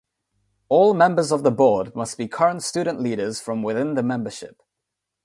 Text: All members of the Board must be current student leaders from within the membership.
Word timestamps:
All 0.67 0.95
members 0.95 1.31
of 1.31 1.43
the 1.43 1.51
Board 1.51 1.95
must 1.95 2.17
be 2.17 2.27
current 2.27 2.63
student 2.63 2.99
leaders 2.99 3.39
from 3.39 3.61
within 3.61 3.93
the 3.93 4.01
membership. 4.01 4.63